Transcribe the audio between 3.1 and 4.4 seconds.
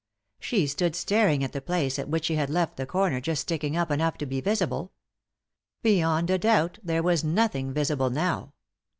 just sticking up enough to